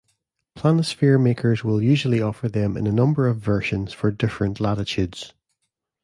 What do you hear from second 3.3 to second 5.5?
versions for different latitudes.